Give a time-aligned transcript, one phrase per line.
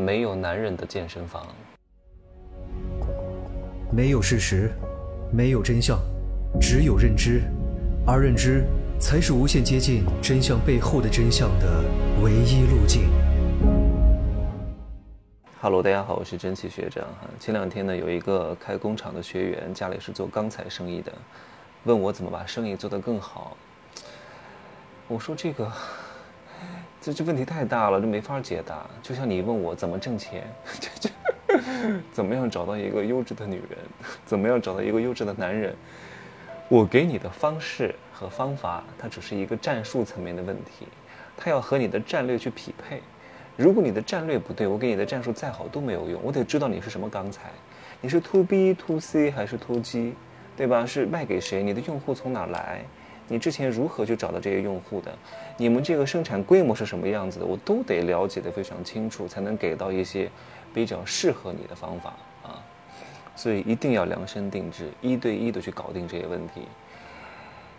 [0.00, 1.46] 没有男人的健身房，
[3.92, 4.72] 没有事实，
[5.30, 6.00] 没有真相，
[6.58, 7.42] 只有认知，
[8.06, 8.64] 而认知
[8.98, 11.84] 才是无限接近真相背后的真相的
[12.22, 13.10] 唯一路径。
[15.60, 17.28] Hello，大家好，我是蒸汽学长哈。
[17.38, 21.12] 前两天呢，有一个开工厂的学员，家里是做钢材生意的，
[21.84, 23.54] 问我怎么把生意做得更好。
[25.08, 25.70] 我说这个。
[27.00, 28.86] 这这问题太大了，这没法解答。
[29.02, 30.44] 就像你问我怎么挣钱，
[30.78, 31.10] 这这
[32.12, 33.78] 怎么样找到一个优质的女人，
[34.26, 35.74] 怎么样找到一个优质的男人，
[36.68, 40.86] 我给你的方式和方法，它只是一个战术层面的问题，
[41.38, 43.00] 它要和你的战略去匹配。
[43.56, 46.20] 如果你的战略不对，我给你的战术再好都没有用。
[46.22, 47.50] 我得知道你是什么钢材，
[48.02, 50.14] 你是 to B to C 还是 to G，
[50.54, 50.84] 对吧？
[50.84, 51.62] 是卖给谁？
[51.62, 52.82] 你的用户从哪来？
[53.32, 55.16] 你之前如何去找到这些用户的？
[55.56, 57.46] 你们这个生产规模是什么样子的？
[57.46, 60.28] 我都得了解的非常清楚，才能给到一些
[60.74, 62.12] 比较适合你的方法
[62.42, 62.58] 啊。
[63.36, 66.62] 所以一定要量身定制，一对一的去搞定这些问题。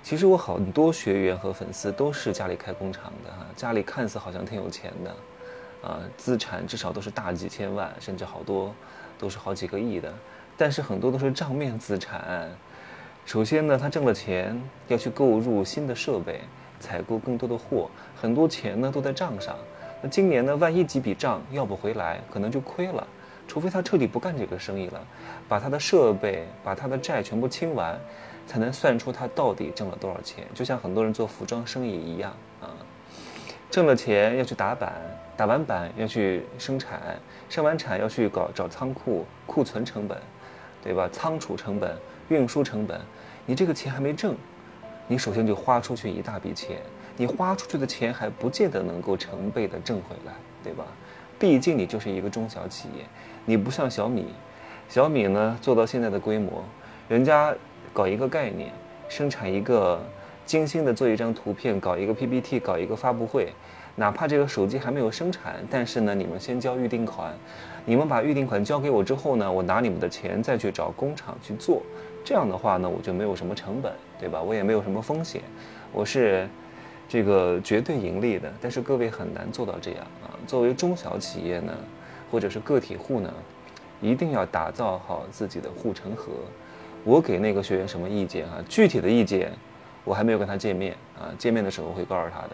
[0.01, 8.73] 其实我很多学员和粉丝都是家里开工厂的哈，家里看似好像挺有钱的，啊，资产至少都是大几千万，甚至好多
[9.19, 10.13] 都是好几个亿的，
[10.55, 12.49] 但是很多都是账面资产。
[13.25, 16.41] 首先呢，他挣了钱要去购入新的设备，
[16.79, 19.55] 采购更多的货，很多钱呢都在账上。
[20.01, 23.07] 那今年呢，万一几笔账要不回来，可能就亏了。
[23.47, 24.99] 除非他彻底不干这个生意了，
[25.47, 27.97] 把他的设备、把他的债全部清完，
[28.47, 30.45] 才能算出他到底挣了多少钱。
[30.53, 32.73] 就像很多人做服装生意一样啊，
[33.69, 34.93] 挣了钱要去打板，
[35.37, 36.99] 打完板要去生产，
[37.49, 40.17] 生完产要去搞找仓库库存成本，
[40.83, 41.07] 对吧？
[41.11, 41.95] 仓储成本。
[42.29, 42.99] 运输成本，
[43.45, 44.35] 你这个钱还没挣，
[45.07, 46.77] 你首先就花出去一大笔钱，
[47.17, 50.33] 你花出去的钱还不见得能够成倍的挣回来，
[50.63, 50.85] 对吧？
[51.37, 53.03] 毕竟你就是一个中小企业，
[53.45, 54.27] 你不像小米，
[54.87, 56.63] 小米呢做到现在的规模，
[57.09, 57.53] 人家
[57.91, 58.71] 搞一个概念，
[59.09, 60.01] 生产一个
[60.45, 63.51] 精心的做一张图片，搞一个 PPT，搞一个发布会，
[63.95, 67.33] 哪怕这个手机还没有生产，但是呢，你们先交预定款，
[67.85, 71.81] 你们把预定款交给我之后呢，我拿你们的钱再去找工厂去做。
[72.23, 74.41] 这样的话呢，我就没有什么成本，对吧？
[74.41, 75.41] 我也没有什么风险，
[75.91, 76.47] 我是
[77.09, 78.51] 这个绝对盈利的。
[78.61, 80.29] 但是各位很难做到这样啊。
[80.45, 81.73] 作为中小企业呢，
[82.31, 83.33] 或者是个体户呢，
[83.99, 86.31] 一定要打造好自己的护城河。
[87.03, 88.63] 我给那个学员什么意见啊？
[88.69, 89.51] 具体的意见，
[90.03, 91.33] 我还没有跟他见面啊。
[91.37, 92.49] 见面的时候会告诉他的。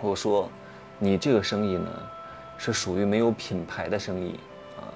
[0.00, 0.48] 我说，
[0.98, 1.88] 你这个生意呢，
[2.58, 4.34] 是属于没有品牌的生意
[4.76, 4.90] 啊。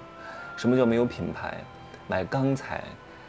[0.56, 1.58] 什么叫没有品牌？
[2.08, 2.82] 买钢材。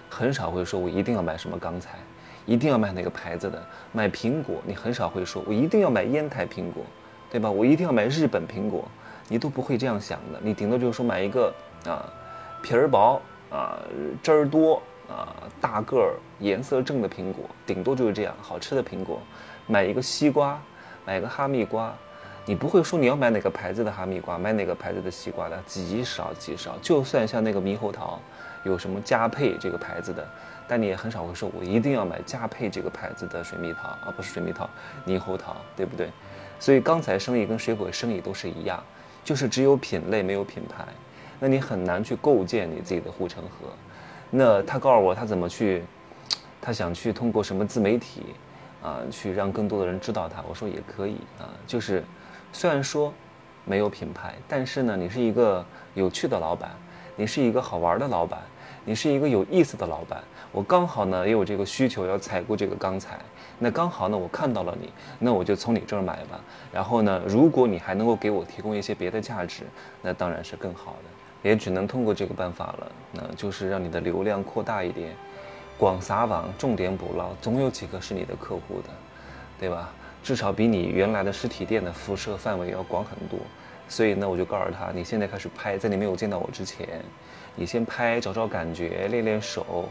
[0.10, 1.98] 很少会说，我一定要买什么钢材，
[2.46, 3.62] 一定要买哪个牌子的。
[3.92, 6.84] 买苹果，你很少会说，我一定要买烟台苹果，
[7.30, 7.52] 对吧？
[7.52, 8.88] 我一定要买日本苹果，
[9.28, 10.40] 你都不会这样想的。
[10.42, 11.54] 你顶多就是说买一个
[11.86, 12.06] 啊，
[12.64, 13.78] 皮儿薄啊，
[14.24, 19.20] 汁儿多啊，大个儿、颜色正的苹果，顶多就是这样，好吃的苹果。
[19.68, 20.60] 买一个西瓜，
[21.06, 21.94] 买个哈密瓜，
[22.46, 26.78] 你不会说你要买哪个牌子的哈密瓜，买哪个牌子的西瓜的，极少极少。
[26.82, 28.20] 就算像那个猕猴桃。
[28.68, 30.28] 有什么佳沛这个牌子的，
[30.68, 34.70] 但你也很少会说，我一定要买佳沛这个牌子的水蜜桃啊，不是水蜜桃，
[35.06, 36.10] 猕猴桃，对不对？
[36.60, 38.84] 所以钢材生意跟水果生意都是一样，
[39.24, 40.86] 就是只有品类没有品牌，
[41.40, 43.70] 那你很难去构建你自己的护城河。
[44.30, 45.84] 那他告诉我他怎么去，
[46.62, 48.24] 他想去通过什么自媒体
[48.84, 50.44] 啊，去让更多的人知道他。
[50.50, 52.04] 我说也可以啊，就是
[52.52, 53.14] 虽然说
[53.64, 56.72] 没有品牌，但是呢，你是一个有趣的老板，
[57.16, 58.42] 你是一个好玩的老板。
[58.88, 63.20] 你是一个有意思的老板，我刚好呢也有这个需求要采购这个钢材，
[63.60, 64.90] 那刚好呢我看到了你，
[65.20, 66.40] 那我就从你这儿买吧。
[66.72, 69.64] 然后呢，如果你还能够给我提供一些别的价值，
[70.02, 72.92] 那当然是更好的，也只能通过这个办法了。
[73.12, 75.14] 那就是让你的流量扩大一点，
[75.78, 78.90] 广撒网，重点捕捞，总有几个是你的客户的，
[79.60, 79.90] 对吧？
[80.24, 83.38] 至少比你原来的实体店的辐射范围要广很多。
[83.88, 86.88] 所以呢，我就告诉他，你现在开始拍，在你没有见到我之前，
[87.56, 89.90] 你先拍，找找感觉，练练手。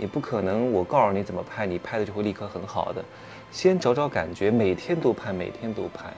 [0.00, 3.04] 你不可能，我告诉你怎么拍，你拍的就会立刻很好的。
[3.50, 6.12] 先找找感觉，每天都拍，每天都拍，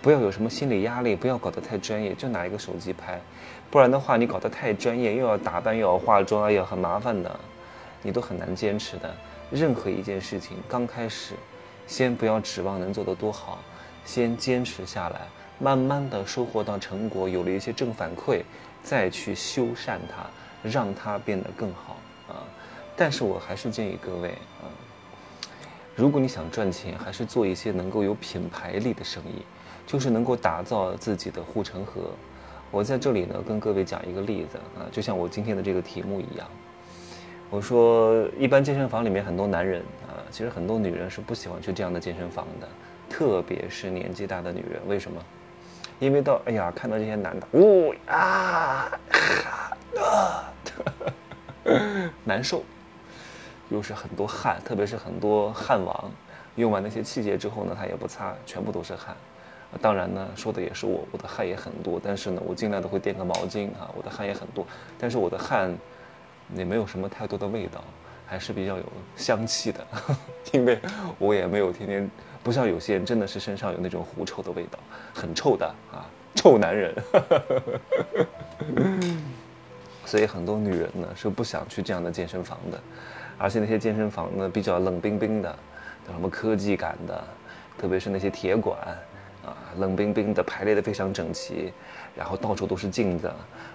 [0.00, 3.20] 不要有什么心理压力，不要搞得太专业，就拿一个手机拍。
[3.70, 7.38] 不然的话，你搞得太专业，又要打扮，又要化妆，哎呀，很麻烦的，
[8.00, 9.14] 你都很难坚持的。
[9.50, 11.34] 任何一件事情刚开始，
[11.86, 13.58] 先不要指望能做得多好，
[14.04, 15.20] 先坚持下来。
[15.58, 18.42] 慢慢的收获到成果，有了一些正反馈，
[18.82, 20.26] 再去修缮它，
[20.62, 21.96] 让它变得更好
[22.28, 22.44] 啊！
[22.94, 24.28] 但是我还是建议各位
[24.60, 24.68] 啊，
[25.94, 29.42] 如果你想赚钱，还是做一些能够有品牌力的生意，
[29.86, 32.10] 就是能够打造自己的护城河。
[32.70, 36.46] 我在这里呢，跟各位讲一个例子啊，就像我今天的这个题目一样。
[37.48, 42.68] 我说，一般健身房里面很多男人啊，其实很多女人是不喜欢去这样的健身房的，
[43.08, 44.80] 特别是年纪大的女人。
[44.86, 45.22] 为什么？
[45.98, 48.90] 因为到哎呀，看到这些男的，呜啊
[49.96, 50.52] 啊，
[52.24, 52.62] 难受，
[53.68, 56.10] 又是很多汗，特别是很多汗王，
[56.56, 59.16] 用完那些器械之后呢，他也不擦，全部都是汗。
[59.80, 64.66] 当然呢，说的也是我，我的汗也很多，但是呢，我尽量都会垫个毛巾啊，我的汗也很多，
[64.98, 65.76] 但是我的汗。
[66.54, 67.82] 也没有什么太多的味道，
[68.24, 68.84] 还是比较有
[69.16, 69.84] 香气的，
[70.52, 70.78] 因为
[71.18, 72.08] 我也没有天天，
[72.46, 74.78] 不像有些人真的是身上有那种狐臭的味道，
[75.12, 76.06] 很臭的啊，
[76.36, 76.94] 臭男人。
[80.06, 82.80] 所以很多女人呢是不想去这样的健身房的，
[83.36, 85.58] 而且那些健身房呢比较冷冰冰的，
[86.06, 87.24] 有什么科技感的，
[87.76, 88.78] 特别是那些铁管
[89.44, 91.72] 啊，冷冰冰的，排列的非常整齐，
[92.14, 93.28] 然后到处都是镜子，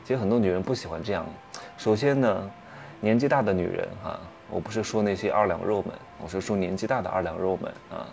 [0.05, 1.25] 其实很多女人不喜欢这样。
[1.77, 2.49] 首先呢。
[3.03, 5.91] 年纪大的女人哈，我不是说那些二两肉们，
[6.21, 8.05] 我是说年纪大的二两肉们啊，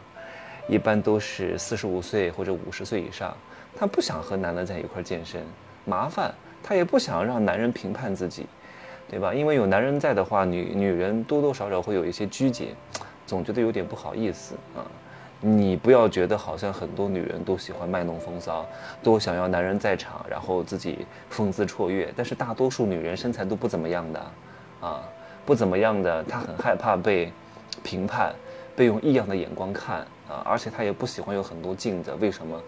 [0.69, 3.37] 一般都是四十五岁或者五十岁以上，
[3.76, 5.43] 她不想和男的在一块健身，
[5.85, 6.32] 麻烦，
[6.62, 8.47] 她也不想让男人评判自己，
[9.11, 9.32] 对吧？
[9.32, 12.75] 因为有男人在的话，女女人多多少少会有一些拘谨，
[13.26, 14.85] 总觉得有点不好意思啊。
[15.41, 18.67] 你不要觉得好像很多女人都喜欢卖弄风骚，
[19.03, 24.20] 都想要男人在场，然后自己风姿绰约，但是大多数女人身材都不怎么样的。
[24.81, 25.03] 啊，
[25.47, 27.32] 不怎么样的，他很害怕被
[27.82, 28.32] 评判，
[28.76, 32.13] 被用异样的眼光看啊，而且他也不喜欢有很多镜子。
[32.21, 32.63] 为什么？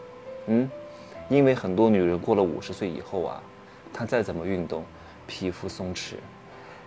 [0.46, 0.70] 嗯，
[1.28, 3.42] 因为很多女人过了五十岁以后啊，
[3.92, 4.82] 她再怎么运动，
[5.26, 6.14] 皮肤松弛，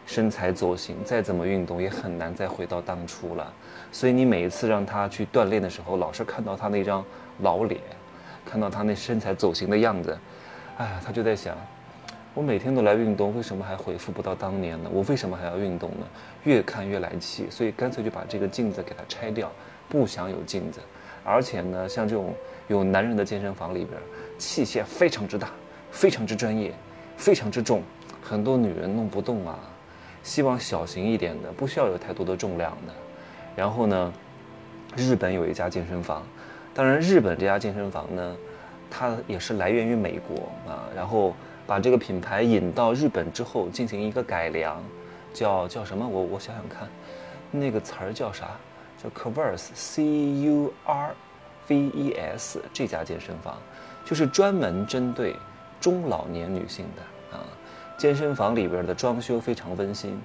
[0.06, 3.54] 身材走形，再怎么运动也很难再回到当初了。
[3.92, 7.06] 所以你每一次让她去锻炼的时候，老是看到她那张
[7.42, 7.80] 老脸，
[8.44, 10.18] 看到她那身材走形的样子，
[10.78, 11.56] 哎，她就在想。
[12.36, 14.90] 我每天都来运动，为什么还恢复不到当年呢？
[14.92, 16.08] 我为什么还要运动呢？
[16.46, 19.52] 越看越来气，所以干脆就把这个镜子给它拆掉，
[19.90, 20.80] 不想有镜子。
[21.24, 22.34] 而且呢，像这种
[22.68, 24.00] 有男人的健身房里边，
[24.38, 25.50] 器械非常之大，
[25.92, 26.74] 非常之专业，
[27.18, 27.82] 非常之重，
[28.22, 29.60] 很多女人弄不动啊。
[30.24, 32.94] 希望小型一点的，不需要有太多的重量的。
[33.56, 34.14] 然后呢，
[34.96, 36.24] 日本有一家健身房，
[36.74, 38.36] 当然日本这家健身房呢，
[38.90, 41.34] 它也是来源于美国啊，然后。
[41.66, 44.84] 把这个品牌引到日本之后进行一个改良，
[45.34, 46.06] 叫叫什么？
[46.06, 46.90] 我我想想看，
[47.52, 48.52] 那个词儿叫啥？
[49.04, 50.04] 叫 Curves，C
[50.46, 51.14] U R
[51.68, 53.58] V E S 这家健身房，
[54.06, 55.36] 就是专门针对
[55.82, 57.44] 中老年女性的啊。
[57.98, 60.20] 健身房里边的装修非常温馨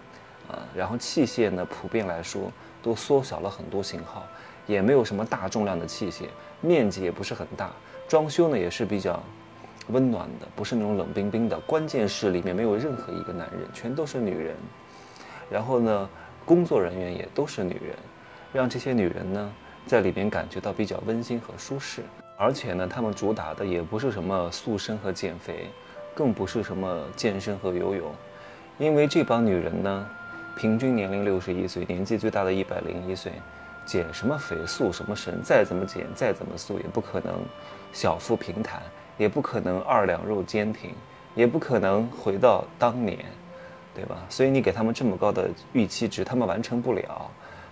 [0.49, 2.53] 啊，然后器械呢，普遍来说
[2.83, 4.25] 都缩小了很多型号，
[4.67, 6.25] 也没有什么大重量的器械，
[6.61, 7.71] 面积也不是很大，
[8.09, 9.21] 装修呢也是比较。
[9.91, 11.59] 温暖的，不是那种冷冰冰的。
[11.61, 14.55] 关键是里面没有任何一个男人，全都是女人。
[15.51, 16.11] 然后呢，
[16.45, 17.97] 工作人员也都是女人，
[18.53, 19.53] 让这些女人呢
[19.87, 22.03] 在里面感觉到比较温馨和舒适。
[22.37, 25.67] 而且呢，他们主打的也不是什么塑身和减肥，
[26.15, 28.13] 更不是什么健身和游泳，
[28.79, 30.09] 因为这帮女人呢，
[30.57, 33.33] 平均年龄六十一岁，年纪最大的一百零一岁，
[33.85, 37.35] 减什么肥塑什么身，再怎么减再怎么塑，也不可能
[37.93, 38.83] 小腹平坦。
[39.19, 40.95] 也不可能二两肉坚挺，
[41.35, 43.19] 也不可能回到当年，
[43.93, 44.17] 对吧？
[44.29, 47.29] 所以你给他们这么高的预期值，他们完成不了，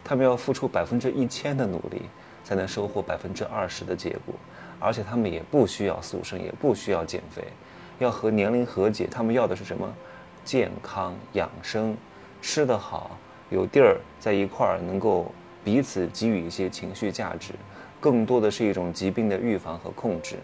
[0.08, 2.02] 他们要付出百分之一千的努力，
[2.44, 4.32] 才能收获百分之二十的结果。
[4.78, 7.42] 而且他们也不需要塑身，也不需要减肥，
[7.98, 9.08] 要和年龄和解。
[9.10, 9.92] 他们要的是什么？
[10.44, 11.96] 健康养生，
[12.40, 13.18] 吃得好，
[13.50, 15.32] 有地儿在一块儿，能够
[15.64, 17.54] 彼此给予一些情绪价值，
[17.98, 20.36] 更多的是一种疾病的预防和控制。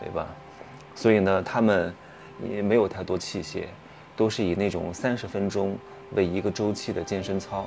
[0.00, 0.26] 对吧？
[0.94, 1.94] 所以呢，他们
[2.48, 3.64] 也没有太多器械，
[4.16, 5.76] 都是以那种三十分钟
[6.14, 7.66] 为一个周期的健身操，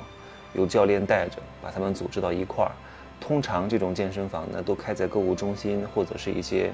[0.54, 2.72] 有教练带着，把他们组织到一块儿。
[3.20, 6.72] 通常这种健身房呢，都开在购物中心或者是一些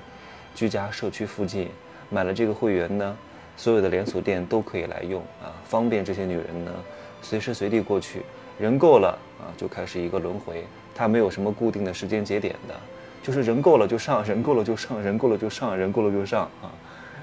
[0.55, 1.69] 居家社区附近。
[2.11, 3.17] 买了这个会员呢，
[3.57, 6.73] 所有的连锁店都可以来用啊，方便这些女人呢
[7.21, 8.23] 随时随地过去。
[8.59, 10.65] 人够了啊，就开始一个轮回。
[10.95, 12.75] 它没有什么固定的时间节点的。
[13.23, 16.73] 就是人够了就上，人够了就上，人够了就上，人够了就上啊！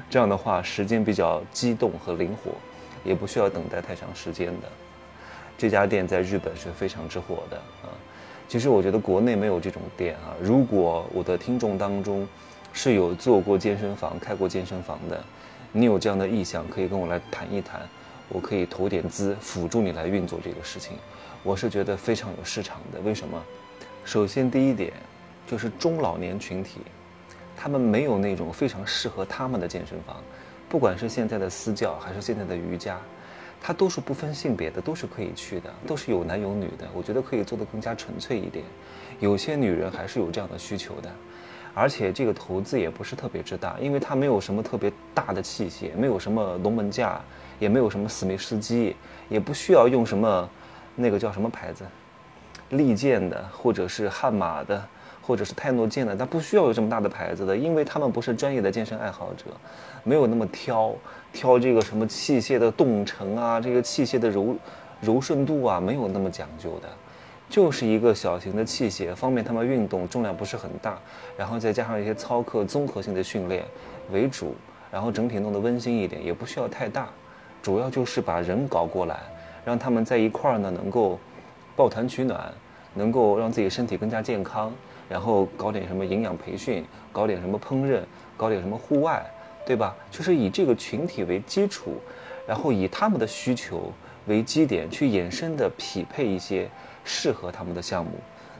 [0.09, 2.51] 这样的话，时间比较机动和灵活，
[3.03, 4.67] 也不需要等待太长时间的。
[5.57, 7.89] 这家店在日本是非常之火的啊！
[8.47, 10.35] 其实我觉得国内没有这种店啊。
[10.41, 12.27] 如果我的听众当中
[12.73, 15.23] 是有做过健身房、开过健身房的，
[15.71, 17.81] 你有这样的意向，可以跟我来谈一谈，
[18.29, 20.97] 我可以投点资辅助你来运作这个事情。
[21.43, 22.99] 我是觉得非常有市场的。
[23.01, 23.41] 为什么？
[24.03, 24.93] 首先第一点。
[25.47, 26.79] 就是中老年群体，
[27.55, 30.17] 他们没有那种非常适合他们的健身房，
[30.67, 32.99] 不管是现在的私教还是现在的瑜伽，
[33.61, 36.87] 它都是不分性别的，都是可以去的，都是有男有女的。
[36.93, 38.63] 我觉得可以做得更加纯粹一点。
[39.19, 41.09] 有些女人还是有这样的需求的，
[41.73, 47.19] 而且这个投资也不是特别之大，因为它没有什么特别大的器械，没有什么龙门架，
[47.57, 48.95] 也没有什么死梅司机，
[49.29, 50.49] 也不需要用什么
[50.95, 51.83] 那个叫什么牌子，
[52.69, 54.87] 利剑的或者是悍马的。
[55.25, 59.45] 或者是泰诺健的，他不需要有这么大的牌子的，因为他们不是专业的健身爱好者，
[60.03, 60.93] 没有那么挑
[61.33, 64.55] 挑这个什么器械的动程啊，这个器械的柔
[65.01, 66.87] 柔顺度啊，没有那么讲究的，
[67.49, 70.99] 就是一个小型的器械，方便他们运动，重量不是很大，
[71.35, 73.65] 然后再加上一些操课综合性的训练
[74.11, 74.53] 为主，
[74.91, 77.09] 然后整体弄得温馨一点，也不需要太大，
[77.63, 79.21] 主要就是把人搞过来，
[79.65, 81.19] 让他们在一块儿呢，能够
[81.75, 82.53] 抱团取暖，
[82.93, 84.71] 能够让自己身体更加健康。
[85.07, 88.01] 然后搞点什么营养培训，搞点什么烹饪，
[88.35, 89.23] 搞点什么户外，
[89.65, 89.95] 对吧？
[90.09, 91.97] 就是以这个群体为基础，
[92.47, 93.91] 然后以他们的需求
[94.25, 96.67] 为基点去衍生的匹配一些
[97.03, 98.11] 适合他们的项目。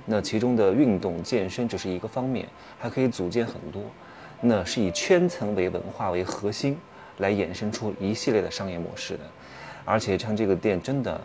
[0.05, 2.47] 那其中的运动健身只是一个方面，
[2.77, 3.81] 还可以组建很多。
[4.41, 6.77] 那是以圈层为文化为核心，
[7.17, 9.21] 来衍生出一系列的商业模式的。
[9.83, 11.19] 而且像这个店真的。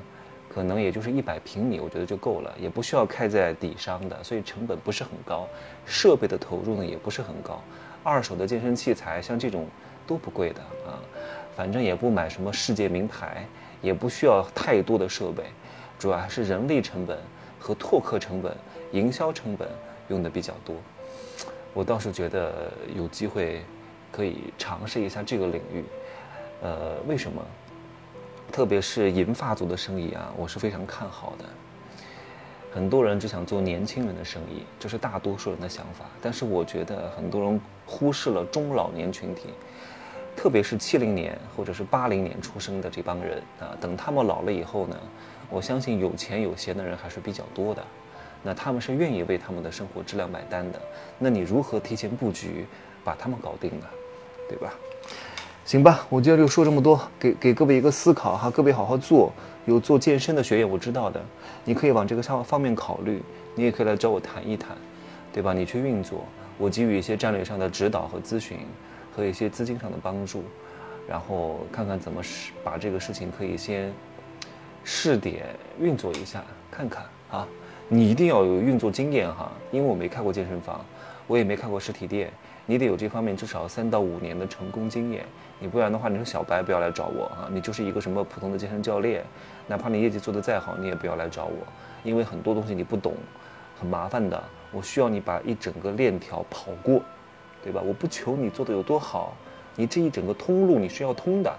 [0.53, 5.47] 可能也就是一百平米，我觉得就够了，也不需要开在底商的，所以成本不是很高，
[5.87, 7.63] 设备的投入呢也不是很高，
[8.03, 9.69] 二手的健身器材像这种
[10.09, 10.99] 都不贵的啊，
[11.57, 13.47] 反正也不买什么世界名牌，
[13.81, 15.45] 也不需要太多的设备，
[16.01, 17.17] 主要还是人力成本
[17.61, 18.53] 和拓客成本、
[18.91, 19.69] 营销成本
[20.09, 20.75] 用的比较多，
[21.73, 23.63] 我倒是觉得有机会
[24.11, 25.85] 可以尝试一下这个领域，
[26.63, 27.41] 呃，为什么？
[28.51, 31.45] 特别是银发族的生意啊，我是非常看好的。
[32.73, 36.05] 很多人只想做年轻人的生意，这是大多数人的想法。
[36.21, 39.51] 但是我觉得很多人忽视了中老年群体，
[40.37, 43.77] 特别是七零年或者是八零年出生的这帮人啊。
[43.81, 44.97] 等他们老了以后呢，
[45.49, 47.83] 我相信有钱有闲的人还是比较多的。
[48.43, 50.81] 那他们是愿意为他们的生活质量买单的。
[51.19, 52.67] 那你如何提前布局，
[53.05, 53.87] 把他们搞定呢？
[54.49, 54.75] 对吧？
[55.65, 59.33] 行吧，我今天就说这么多，给给各位一个思考哈，各位好好做。
[59.67, 61.23] 有做健身的学员，我知道的，
[61.65, 63.23] 你可以往这个上方面考虑，
[63.55, 64.77] 你也可以来找我谈一谈，
[65.33, 65.53] 对吧？
[65.53, 66.25] 你去运作，
[66.59, 68.59] 我给予一些战略上的指导和咨询，
[69.15, 70.43] 和一些资金上的帮助，
[71.07, 73.93] 然后看看怎么试把这个事情可以先
[74.83, 75.45] 试点
[75.79, 77.47] 运作一下，看看啊。
[77.87, 80.85] 你一定要有运作经验哈，因为我没开过健身房，
[81.27, 82.33] 我也没开过实体店。
[82.71, 85.25] 你得有这方面至少三到五年的成功经验，
[85.59, 87.51] 你不然的话，你是小白，不要来找我啊！
[87.51, 89.25] 你就是一个什么普通的健身教练，
[89.67, 91.67] 哪怕你业绩做得再好，你也不要来找我，
[92.05, 93.15] 因为很多东西你不懂，
[93.81, 94.41] 很麻烦的。
[94.71, 97.03] 我需要你把一整个链条跑过，
[97.61, 97.83] 对吧？
[97.85, 99.35] 我不求你做得有多好，
[99.75, 101.53] 你这一整个通路你是要通的，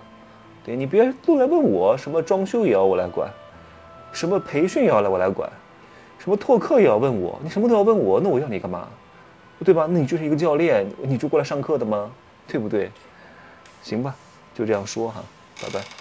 [0.63, 3.30] 对你别都来问我什么装修也要我来管，
[4.13, 5.51] 什么培训也要来我来管，
[6.18, 8.88] 什么拓客也要问我，你什么都要问我，那我要你干嘛？
[9.63, 9.88] 对吧？
[9.89, 12.12] 那你就是一个教练，你就过来上课的吗？
[12.48, 12.91] 对不对？
[13.84, 14.15] 行吧，
[14.56, 15.24] 就这样说哈，
[15.62, 16.00] 拜拜。